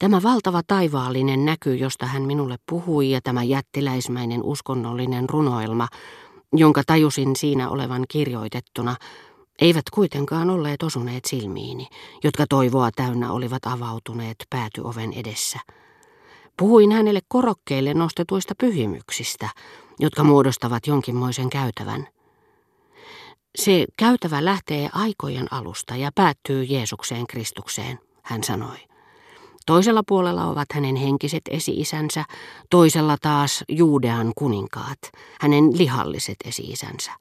Tämä 0.00 0.22
valtava 0.22 0.60
taivaallinen 0.66 1.44
näky, 1.44 1.74
josta 1.74 2.06
hän 2.06 2.22
minulle 2.22 2.56
puhui, 2.70 3.10
ja 3.10 3.20
tämä 3.24 3.42
jättiläismäinen 3.42 4.42
uskonnollinen 4.42 5.28
runoilma, 5.28 5.88
jonka 6.52 6.82
tajusin 6.86 7.36
siinä 7.36 7.68
olevan 7.68 8.04
kirjoitettuna, 8.08 8.96
eivät 9.60 9.90
kuitenkaan 9.90 10.50
olleet 10.50 10.82
osuneet 10.82 11.24
silmiini, 11.24 11.86
jotka 12.24 12.46
toivoa 12.48 12.90
täynnä 12.96 13.32
olivat 13.32 13.66
avautuneet 13.66 14.36
päätyoven 14.50 15.12
edessä. 15.12 15.58
Puhuin 16.56 16.92
hänelle 16.92 17.20
korokkeille 17.28 17.94
nostetuista 17.94 18.54
pyhimyksistä, 18.60 19.48
jotka 19.98 20.24
muodostavat 20.24 20.86
jonkinmoisen 20.86 21.50
käytävän. 21.50 22.06
Se 23.58 23.84
käytävä 23.96 24.44
lähtee 24.44 24.90
aikojen 24.92 25.46
alusta 25.50 25.96
ja 25.96 26.10
päättyy 26.14 26.64
Jeesukseen 26.64 27.26
Kristukseen, 27.26 27.98
hän 28.22 28.44
sanoi. 28.44 28.89
Toisella 29.70 30.02
puolella 30.06 30.46
ovat 30.46 30.68
hänen 30.74 30.96
henkiset 30.96 31.42
esi-isänsä, 31.50 32.24
toisella 32.70 33.16
taas 33.20 33.64
Juudean 33.68 34.32
kuninkaat, 34.34 34.98
hänen 35.40 35.78
lihalliset 35.78 36.36
esi-isänsä. 36.44 37.12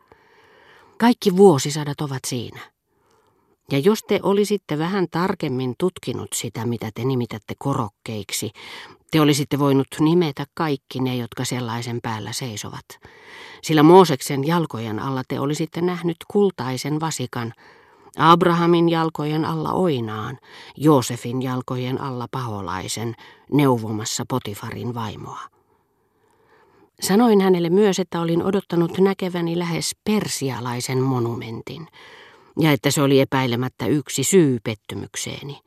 Kaikki 0.98 1.38
vuosisadat 1.38 2.02
ovat 2.02 2.20
siinä. 2.28 2.60
Ja 3.72 3.80
jos 3.80 4.00
te 4.08 4.20
olisitte 4.24 4.78
vähän 4.78 5.08
tarkemmin 5.12 5.74
tutkinut 5.78 6.28
sitä, 6.36 6.66
mitä 6.66 6.90
te 6.96 7.06
nimitätte 7.06 7.54
korokkeiksi, 7.58 8.52
te 9.12 9.22
olisitte 9.22 9.60
voinut 9.60 9.88
nimetä 10.00 10.46
kaikki 10.54 11.00
ne, 11.00 11.16
jotka 11.16 11.46
sellaisen 11.46 12.00
päällä 12.04 12.32
seisovat. 12.32 12.86
Sillä 13.64 13.84
Mooseksen 13.84 14.48
jalkojen 14.48 15.00
alla 15.00 15.22
te 15.28 15.40
olisitte 15.40 15.82
nähnyt 15.82 16.18
kultaisen 16.28 17.00
vasikan, 17.00 17.54
Abrahamin 18.18 18.90
jalkojen 18.90 19.46
alla 19.46 19.74
oinaan, 19.74 20.38
Joosefin 20.78 21.42
jalkojen 21.42 22.02
alla 22.02 22.28
paholaisen, 22.32 23.16
neuvomassa 23.52 24.24
Potifarin 24.30 24.94
vaimoa. 24.94 25.40
Sanoin 27.02 27.42
hänelle 27.42 27.70
myös, 27.70 28.00
että 28.00 28.22
olin 28.22 28.44
odottanut 28.44 28.98
näkeväni 28.98 29.60
lähes 29.60 29.96
persialaisen 30.04 31.02
monumentin, 31.02 31.88
ja 32.60 32.72
että 32.72 32.92
se 32.92 33.02
oli 33.02 33.20
epäilemättä 33.20 33.86
yksi 33.86 34.24
syy 34.24 34.58
pettymykseeni. 34.64 35.60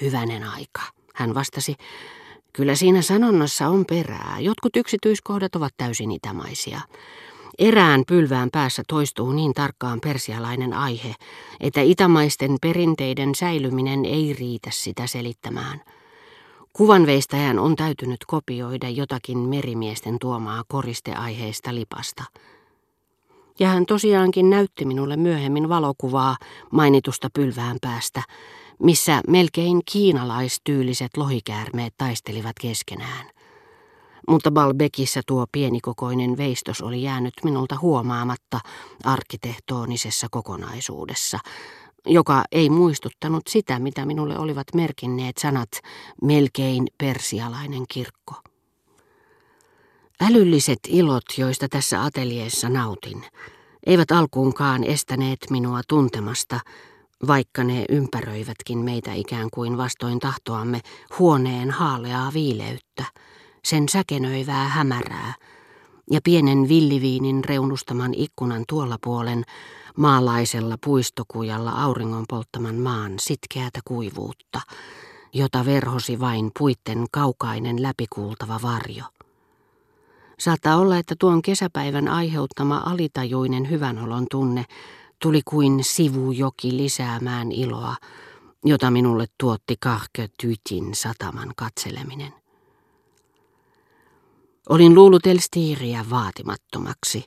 Hyvänen 0.00 0.44
aika, 0.44 0.82
hän 1.14 1.34
vastasi, 1.34 1.74
kyllä 2.52 2.74
siinä 2.74 3.02
sanonnassa 3.02 3.68
on 3.68 3.84
perää. 3.88 4.36
Jotkut 4.40 4.76
yksityiskohdat 4.76 5.56
ovat 5.56 5.72
täysin 5.76 6.10
itämaisia. 6.10 6.80
Erään 7.58 8.02
pylvään 8.08 8.48
päässä 8.52 8.82
toistuu 8.88 9.32
niin 9.32 9.54
tarkkaan 9.54 10.00
persialainen 10.00 10.72
aihe, 10.72 11.14
että 11.60 11.80
itämaisten 11.80 12.56
perinteiden 12.62 13.34
säilyminen 13.34 14.04
ei 14.04 14.36
riitä 14.38 14.70
sitä 14.72 15.06
selittämään. 15.06 15.80
Kuvanveistäjän 16.72 17.58
on 17.58 17.76
täytynyt 17.76 18.24
kopioida 18.26 18.88
jotakin 18.88 19.38
merimiesten 19.38 20.18
tuomaa 20.20 20.62
koristeaiheista 20.68 21.74
lipasta. 21.74 22.24
Ja 23.58 23.68
hän 23.68 23.86
tosiaankin 23.86 24.50
näytti 24.50 24.84
minulle 24.84 25.16
myöhemmin 25.16 25.68
valokuvaa 25.68 26.36
mainitusta 26.70 27.28
pylvään 27.34 27.76
päästä, 27.80 28.22
missä 28.82 29.20
melkein 29.28 29.80
kiinalaistyyliset 29.92 31.16
lohikäärmeet 31.16 31.94
taistelivat 31.96 32.56
keskenään 32.60 33.31
mutta 34.28 34.50
Balbekissä 34.50 35.20
tuo 35.26 35.46
pienikokoinen 35.52 36.36
veistos 36.36 36.80
oli 36.80 37.02
jäänyt 37.02 37.34
minulta 37.44 37.78
huomaamatta 37.82 38.60
arkkitehtoonisessa 39.04 40.26
kokonaisuudessa, 40.30 41.38
joka 42.06 42.44
ei 42.52 42.70
muistuttanut 42.70 43.42
sitä, 43.48 43.78
mitä 43.78 44.06
minulle 44.06 44.38
olivat 44.38 44.66
merkinneet 44.74 45.38
sanat 45.38 45.68
melkein 46.22 46.86
persialainen 46.98 47.84
kirkko. 47.92 48.34
Älylliset 50.20 50.78
ilot, 50.88 51.24
joista 51.38 51.68
tässä 51.68 52.04
ateljeessa 52.04 52.68
nautin, 52.68 53.24
eivät 53.86 54.10
alkuunkaan 54.10 54.84
estäneet 54.84 55.38
minua 55.50 55.80
tuntemasta, 55.88 56.60
vaikka 57.26 57.64
ne 57.64 57.84
ympäröivätkin 57.88 58.78
meitä 58.78 59.12
ikään 59.12 59.48
kuin 59.54 59.76
vastoin 59.76 60.18
tahtoamme 60.18 60.80
huoneen 61.18 61.70
haaleaa 61.70 62.32
viileyttä– 62.32 63.04
sen 63.64 63.88
säkenöivää 63.88 64.68
hämärää 64.68 65.34
ja 66.10 66.20
pienen 66.24 66.68
villiviinin 66.68 67.44
reunustaman 67.44 68.14
ikkunan 68.14 68.64
tuolla 68.68 68.98
puolen 69.02 69.44
maalaisella 69.96 70.76
puistokujalla 70.84 71.70
auringon 71.70 72.24
polttaman 72.28 72.74
maan 72.74 73.12
sitkeätä 73.20 73.80
kuivuutta, 73.84 74.60
jota 75.32 75.64
verhosi 75.64 76.20
vain 76.20 76.50
puitten 76.58 77.06
kaukainen 77.10 77.82
läpikuultava 77.82 78.60
varjo. 78.62 79.04
Saattaa 80.38 80.76
olla, 80.76 80.98
että 80.98 81.14
tuon 81.18 81.42
kesäpäivän 81.42 82.08
aiheuttama 82.08 82.82
alitajuinen 82.86 83.70
hyvänolon 83.70 84.26
tunne 84.30 84.64
tuli 85.18 85.42
kuin 85.44 85.84
sivujoki 85.84 86.76
lisäämään 86.76 87.52
iloa, 87.52 87.96
jota 88.64 88.90
minulle 88.90 89.26
tuotti 89.38 89.76
kahke 89.80 90.28
Tytin 90.40 90.94
sataman 90.94 91.52
katseleminen. 91.56 92.41
Olin 94.68 94.94
luullut 94.94 95.26
Elstiiriä 95.26 96.04
vaatimattomaksi, 96.10 97.24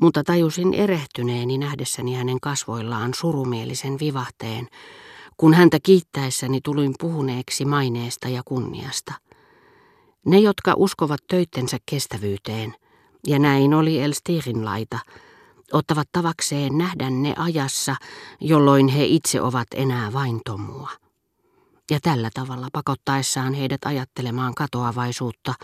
mutta 0.00 0.24
tajusin 0.24 0.74
erehtyneeni 0.74 1.58
nähdessäni 1.58 2.14
hänen 2.14 2.40
kasvoillaan 2.40 3.14
surumielisen 3.14 3.98
vivahteen, 4.00 4.68
kun 5.36 5.54
häntä 5.54 5.78
kiittäessäni 5.82 6.60
tulin 6.64 6.94
puhuneeksi 7.00 7.64
maineesta 7.64 8.28
ja 8.28 8.42
kunniasta. 8.44 9.12
Ne, 10.26 10.38
jotka 10.38 10.74
uskovat 10.76 11.20
töittensä 11.28 11.78
kestävyyteen, 11.90 12.74
ja 13.26 13.38
näin 13.38 13.74
oli 13.74 14.02
Elstiirin 14.02 14.64
laita, 14.64 14.98
ottavat 15.72 16.08
tavakseen 16.12 16.78
nähdä 16.78 17.10
ne 17.10 17.34
ajassa, 17.38 17.96
jolloin 18.40 18.88
he 18.88 19.04
itse 19.04 19.40
ovat 19.40 19.68
enää 19.74 20.12
vain 20.12 20.40
tomua. 20.44 20.90
Ja 21.90 21.98
tällä 22.02 22.30
tavalla 22.34 22.68
pakottaessaan 22.72 23.54
heidät 23.54 23.80
ajattelemaan 23.84 24.54
katoavaisuutta, 24.54 25.54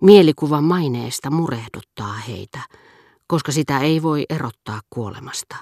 Mielikuva 0.00 0.60
maineesta 0.60 1.30
murehduttaa 1.30 2.14
heitä, 2.28 2.58
koska 3.26 3.52
sitä 3.52 3.78
ei 3.78 4.02
voi 4.02 4.24
erottaa 4.30 4.80
kuolemasta. 4.90 5.56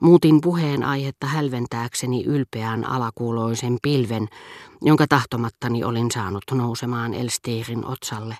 Muutin 0.00 0.40
puheen 0.40 0.82
aihetta 0.82 1.26
hälventääkseni 1.26 2.24
ylpeän 2.24 2.88
alakuuloisen 2.88 3.78
pilven, 3.82 4.28
jonka 4.82 5.06
tahtomattani 5.08 5.84
olin 5.84 6.10
saanut 6.10 6.44
nousemaan 6.52 7.14
Elstirin 7.14 7.86
otsalle. 7.86 8.36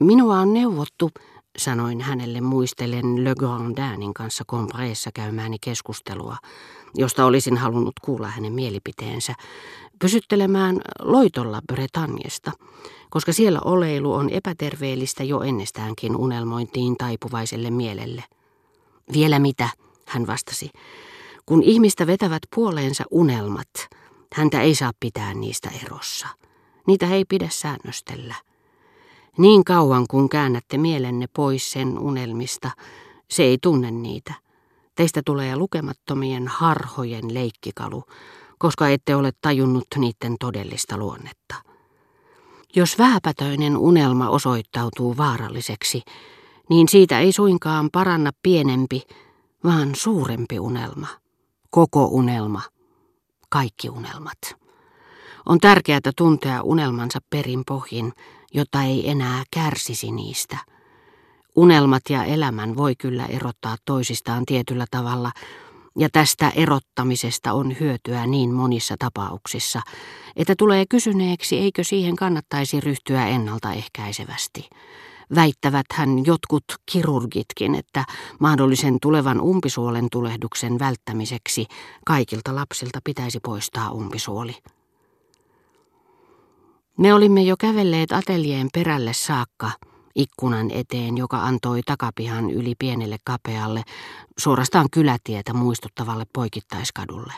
Minua 0.00 0.38
on 0.38 0.54
neuvottu, 0.54 1.10
sanoin 1.58 2.00
hänelle 2.00 2.40
muistellen 2.40 3.24
Le 3.24 3.34
Grandinin 3.38 4.14
kanssa 4.14 4.44
Compreessa 4.44 5.10
käymääni 5.14 5.56
keskustelua, 5.60 6.36
josta 6.94 7.24
olisin 7.24 7.56
halunnut 7.56 8.00
kuulla 8.02 8.28
hänen 8.28 8.52
mielipiteensä, 8.52 9.34
pysyttelemään 10.00 10.80
loitolla 11.02 11.60
Bretagnesta, 11.66 12.52
koska 13.10 13.32
siellä 13.32 13.60
oleilu 13.64 14.12
on 14.12 14.30
epäterveellistä 14.30 15.24
jo 15.24 15.40
ennestäänkin 15.40 16.16
unelmointiin 16.16 16.96
taipuvaiselle 16.96 17.70
mielelle. 17.70 18.24
Vielä 19.12 19.38
mitä, 19.38 19.68
hän 20.06 20.26
vastasi. 20.26 20.70
Kun 21.46 21.62
ihmistä 21.62 22.06
vetävät 22.06 22.42
puoleensa 22.54 23.04
unelmat, 23.10 23.68
häntä 24.34 24.60
ei 24.60 24.74
saa 24.74 24.92
pitää 25.00 25.34
niistä 25.34 25.70
erossa. 25.84 26.28
Niitä 26.86 27.06
ei 27.06 27.24
pidä 27.24 27.48
säännöstellä. 27.50 28.34
Niin 29.38 29.64
kauan 29.64 30.06
kun 30.10 30.28
käännätte 30.28 30.78
mielenne 30.78 31.26
pois 31.36 31.72
sen 31.72 31.98
unelmista, 31.98 32.70
se 33.30 33.42
ei 33.42 33.58
tunne 33.62 33.90
niitä. 33.90 34.34
Teistä 34.94 35.22
tulee 35.24 35.56
lukemattomien 35.56 36.48
harhojen 36.48 37.34
leikkikalu, 37.34 38.04
koska 38.58 38.88
ette 38.88 39.16
ole 39.16 39.32
tajunnut 39.40 39.86
niiden 39.96 40.36
todellista 40.40 40.96
luonnetta. 40.96 41.54
Jos 42.76 42.98
vähäpätöinen 42.98 43.76
unelma 43.76 44.28
osoittautuu 44.28 45.16
vaaralliseksi, 45.16 46.02
niin 46.70 46.88
siitä 46.88 47.20
ei 47.20 47.32
suinkaan 47.32 47.88
paranna 47.92 48.30
pienempi, 48.42 49.02
vaan 49.64 49.94
suurempi 49.94 50.58
unelma. 50.58 51.06
Koko 51.70 52.04
unelma. 52.04 52.62
Kaikki 53.48 53.88
unelmat. 53.90 54.38
On 55.46 55.60
tärkeää 55.60 56.00
tuntea 56.16 56.62
unelmansa 56.62 57.18
perin 57.30 57.62
pohjin, 57.66 58.12
jotta 58.54 58.82
ei 58.82 59.10
enää 59.10 59.44
kärsisi 59.50 60.10
niistä. 60.10 60.58
Unelmat 61.56 62.02
ja 62.10 62.24
elämän 62.24 62.76
voi 62.76 62.96
kyllä 62.96 63.26
erottaa 63.26 63.76
toisistaan 63.84 64.46
tietyllä 64.46 64.84
tavalla, 64.90 65.32
ja 65.98 66.08
tästä 66.12 66.52
erottamisesta 66.56 67.52
on 67.52 67.76
hyötyä 67.80 68.26
niin 68.26 68.54
monissa 68.54 68.94
tapauksissa, 68.98 69.80
että 70.36 70.54
tulee 70.58 70.84
kysyneeksi, 70.90 71.58
eikö 71.58 71.84
siihen 71.84 72.16
kannattaisi 72.16 72.80
ryhtyä 72.80 73.26
ennaltaehkäisevästi. 73.26 74.68
Väittävät 75.34 75.86
hän 75.92 76.26
jotkut 76.26 76.64
kirurgitkin, 76.92 77.74
että 77.74 78.04
mahdollisen 78.40 78.96
tulevan 79.02 79.40
umpisuolen 79.40 80.06
tulehduksen 80.12 80.78
välttämiseksi 80.78 81.66
kaikilta 82.06 82.54
lapsilta 82.54 82.98
pitäisi 83.04 83.38
poistaa 83.40 83.90
umpisuoli. 83.90 84.54
Me 86.98 87.14
olimme 87.14 87.42
jo 87.42 87.56
kävelleet 87.56 88.12
ateljeen 88.12 88.68
perälle 88.74 89.12
saakka, 89.12 89.70
ikkunan 90.18 90.70
eteen, 90.70 91.16
joka 91.16 91.42
antoi 91.42 91.80
takapihan 91.86 92.50
yli 92.50 92.74
pienelle 92.78 93.16
kapealle, 93.24 93.82
suorastaan 94.38 94.86
kylätietä 94.90 95.52
muistuttavalle 95.52 96.24
poikittaiskadulle. 96.32 97.32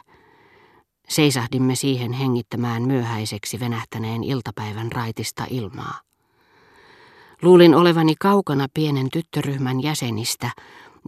Seisahdimme 1.08 1.74
siihen 1.74 2.12
hengittämään 2.12 2.82
myöhäiseksi 2.82 3.60
venähtäneen 3.60 4.24
iltapäivän 4.24 4.92
raitista 4.92 5.46
ilmaa. 5.50 6.00
Luulin 7.42 7.74
olevani 7.74 8.14
kaukana 8.20 8.66
pienen 8.74 9.10
tyttöryhmän 9.12 9.82
jäsenistä 9.82 10.50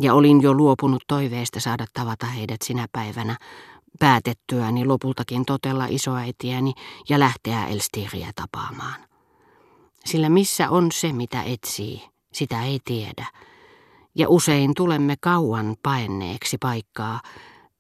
ja 0.01 0.15
olin 0.15 0.43
jo 0.43 0.55
luopunut 0.55 1.03
toiveesta 1.09 1.61
saada 1.61 1.87
tavata 1.95 2.27
heidät 2.27 2.63
sinä 2.63 2.87
päivänä, 2.93 3.37
päätettyäni 3.99 4.85
lopultakin 4.85 5.45
totella 5.45 5.87
isoäitiäni 5.89 6.73
ja 7.09 7.19
lähteä 7.19 7.67
Elstiriä 7.67 8.31
tapaamaan. 8.35 9.12
Sillä 10.05 10.29
missä 10.29 10.71
on 10.71 10.93
se, 10.93 11.13
mitä 11.13 11.43
etsii, 11.43 12.03
sitä 12.33 12.65
ei 12.65 12.81
tiedä. 12.85 13.27
Ja 14.15 14.29
usein 14.29 14.75
tulemme 14.75 15.15
kauan 15.21 15.77
paenneeksi 15.83 16.59
paikkaa, 16.59 17.21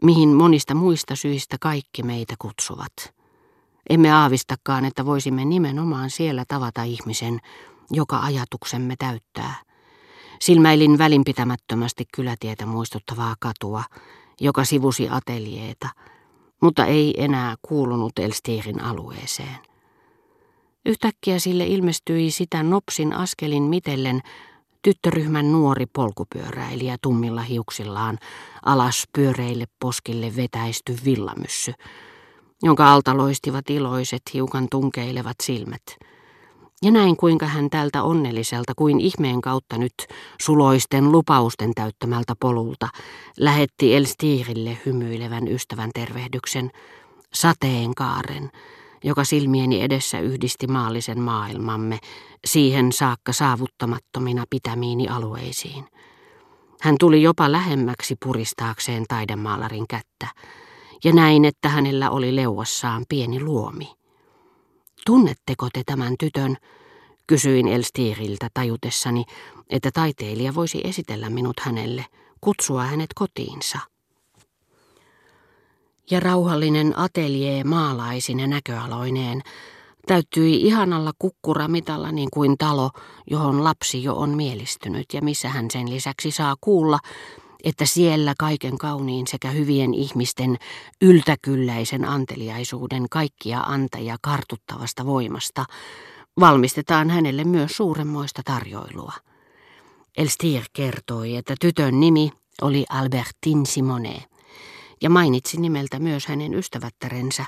mihin 0.04 0.28
monista 0.28 0.74
muista 0.74 1.16
syistä 1.16 1.56
kaikki 1.60 2.02
meitä 2.02 2.34
kutsuvat. 2.38 3.14
Emme 3.90 4.12
aavistakaan, 4.12 4.84
että 4.84 5.06
voisimme 5.06 5.44
nimenomaan 5.44 6.10
siellä 6.10 6.44
tavata 6.48 6.82
ihmisen, 6.82 7.40
joka 7.90 8.20
ajatuksemme 8.20 8.94
täyttää. 8.98 9.54
Silmäilin 10.40 10.98
välinpitämättömästi 10.98 12.04
kylätietä 12.14 12.66
muistuttavaa 12.66 13.34
katua, 13.40 13.84
joka 14.40 14.64
sivusi 14.64 15.08
ateljeeta, 15.08 15.88
mutta 16.62 16.86
ei 16.86 17.25
enää 17.25 17.54
kuulunut 17.62 18.18
Elstirin 18.18 18.80
alueeseen. 18.80 19.71
Yhtäkkiä 20.87 21.38
sille 21.38 21.67
ilmestyi 21.67 22.31
sitä 22.31 22.62
nopsin 22.62 23.12
askelin 23.12 23.62
mitellen 23.62 24.20
tyttöryhmän 24.82 25.52
nuori 25.52 25.87
polkupyöräilijä 25.87 26.96
tummilla 27.02 27.43
hiuksillaan, 27.43 28.19
alas 28.64 29.05
pyöreille 29.12 29.64
poskille 29.81 30.37
vetäisty 30.37 30.96
villamyssy, 31.05 31.73
jonka 32.62 32.93
alta 32.93 33.17
loistivat 33.17 33.70
iloiset, 33.70 34.23
hiukan 34.34 34.67
tunkeilevat 34.70 35.37
silmät– 35.43 35.82
ja 36.82 36.90
näin 36.90 37.17
kuinka 37.17 37.46
hän 37.46 37.70
tältä 37.70 38.02
onnelliselta 38.02 38.73
kuin 38.76 39.00
ihmeen 39.00 39.40
kautta 39.40 39.78
nyt 39.78 39.94
suloisten 40.40 41.12
lupausten 41.12 41.75
täyttämältä 41.75 42.35
polulta 42.40 42.88
lähetti 43.38 43.94
Elstiirille 43.96 44.78
hymyilevän 44.87 45.49
ystävän 45.49 45.90
tervehdyksen, 45.94 46.70
sateenkaaren, 47.35 48.50
joka 49.02 49.25
silmieni 49.25 49.82
edessä 49.82 50.20
yhdisti 50.20 50.66
maallisen 50.66 51.20
maailmamme 51.20 51.99
siihen 52.44 52.93
saakka 52.93 53.32
saavuttamattomina 53.32 54.44
pitämiini 54.50 55.08
alueisiin. 55.08 55.84
Hän 56.81 56.96
tuli 57.00 57.22
jopa 57.22 57.52
lähemmäksi 57.52 58.16
puristaakseen 58.25 59.04
taidemaalarin 59.08 59.87
kättä, 59.88 60.26
ja 61.04 61.12
näin, 61.12 61.44
että 61.44 61.69
hänellä 61.69 62.10
oli 62.10 62.37
leuassaan 62.37 63.04
pieni 63.08 63.40
luomi. 63.40 63.93
Tunnetteko 65.06 65.69
te 65.72 65.82
tämän 65.87 66.14
tytön? 66.19 66.56
Kysyin 67.26 67.69
Elstiriltä 67.69 68.49
tajutessani, 68.54 69.25
että 69.70 69.90
taiteilija 69.94 70.54
voisi 70.54 70.81
esitellä 70.84 71.31
minut 71.31 71.60
hänelle, 71.60 72.06
kutsua 72.40 72.82
hänet 72.82 73.10
kotiinsa. 73.14 73.78
Ja 76.12 76.20
rauhallinen 76.20 76.99
ateljee 76.99 77.64
maalaisine 77.64 78.47
näköaloineen 78.47 79.43
täyttyi 80.06 80.62
ihanalla 80.62 81.12
kukkuramitalla 81.19 82.12
niin 82.12 82.29
kuin 82.32 82.59
talo, 82.59 82.91
johon 83.31 83.64
lapsi 83.64 84.03
jo 84.03 84.14
on 84.14 84.31
mielistynyt 84.31 85.06
ja 85.12 85.23
missä 85.23 85.49
hän 85.49 85.70
sen 85.70 85.91
lisäksi 85.91 86.31
saa 86.31 86.55
kuulla, 86.61 86.99
että 87.64 87.87
siellä 87.87 88.35
kaiken 88.38 88.79
kauniin 88.79 89.26
sekä 89.26 89.50
hyvien 89.50 89.94
ihmisten 89.94 90.56
yltäkylläisen 91.03 92.05
anteliaisuuden 92.05 93.06
kaikkia 93.11 93.61
antajia 93.61 94.17
kartuttavasta 94.23 95.06
voimasta 95.06 95.64
valmistetaan 96.41 97.11
hänelle 97.11 97.44
myös 97.44 97.76
suuremmoista 97.76 98.43
tarjoilua. 98.44 99.12
Elstir 100.17 100.62
kertoi, 100.73 101.37
että 101.37 101.55
tytön 101.61 102.00
nimi 102.00 102.31
oli 102.62 102.85
Albertine 102.91 103.64
Simone 103.64 104.31
ja 105.02 105.10
mainitsi 105.10 105.60
nimeltä 105.60 105.99
myös 105.99 106.26
hänen 106.26 106.54
ystävättärensä, 106.54 107.44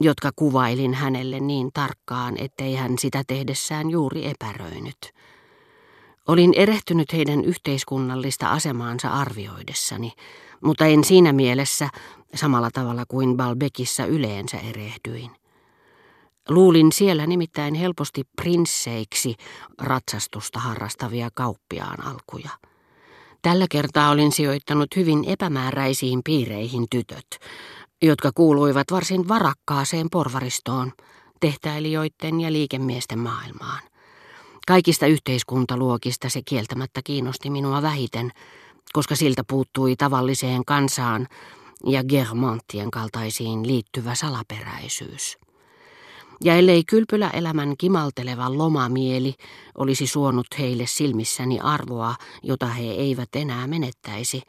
jotka 0.00 0.30
kuvailin 0.36 0.94
hänelle 0.94 1.40
niin 1.40 1.70
tarkkaan, 1.74 2.34
ettei 2.38 2.74
hän 2.74 2.98
sitä 2.98 3.22
tehdessään 3.26 3.90
juuri 3.90 4.26
epäröinyt. 4.26 5.12
Olin 6.28 6.54
erehtynyt 6.56 7.12
heidän 7.12 7.44
yhteiskunnallista 7.44 8.50
asemaansa 8.50 9.08
arvioidessani, 9.08 10.12
mutta 10.60 10.86
en 10.86 11.04
siinä 11.04 11.32
mielessä 11.32 11.88
samalla 12.34 12.70
tavalla 12.70 13.04
kuin 13.08 13.36
Balbekissa 13.36 14.06
yleensä 14.06 14.58
erehdyin. 14.58 15.30
Luulin 16.48 16.92
siellä 16.92 17.26
nimittäin 17.26 17.74
helposti 17.74 18.22
prinsseiksi 18.36 19.34
ratsastusta 19.80 20.58
harrastavia 20.58 21.28
kauppiaan 21.34 22.06
alkuja. 22.06 22.50
Tällä 23.44 23.66
kertaa 23.70 24.10
olin 24.10 24.32
sijoittanut 24.32 24.96
hyvin 24.96 25.24
epämääräisiin 25.24 26.20
piireihin 26.24 26.86
tytöt, 26.90 27.26
jotka 28.02 28.30
kuuluivat 28.34 28.86
varsin 28.90 29.28
varakkaaseen 29.28 30.10
porvaristoon, 30.10 30.92
tehtäilijöiden 31.40 32.40
ja 32.40 32.52
liikemiesten 32.52 33.18
maailmaan. 33.18 33.82
Kaikista 34.66 35.06
yhteiskuntaluokista 35.06 36.28
se 36.28 36.40
kieltämättä 36.44 37.00
kiinnosti 37.04 37.50
minua 37.50 37.82
vähiten, 37.82 38.30
koska 38.92 39.16
siltä 39.16 39.42
puuttui 39.48 39.96
tavalliseen 39.96 40.64
kansaan 40.64 41.26
ja 41.86 42.04
Germanttien 42.04 42.90
kaltaisiin 42.90 43.66
liittyvä 43.66 44.14
salaperäisyys. 44.14 45.38
Ja 46.40 46.54
ellei 46.54 46.84
kylpyläelämän 46.84 47.76
kimalteleva 47.78 48.58
lomamieli 48.58 49.34
olisi 49.78 50.06
suonut 50.06 50.46
heille 50.58 50.86
silmissäni 50.86 51.60
arvoa, 51.60 52.14
jota 52.42 52.66
he 52.66 52.84
eivät 52.84 53.28
enää 53.36 53.66
menettäisi, 53.66 54.42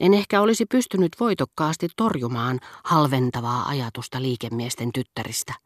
en 0.00 0.14
ehkä 0.14 0.40
olisi 0.40 0.66
pystynyt 0.66 1.12
voitokkaasti 1.20 1.88
torjumaan 1.96 2.60
halventavaa 2.84 3.68
ajatusta 3.68 4.22
liikemiesten 4.22 4.92
tyttäristä. 4.92 5.54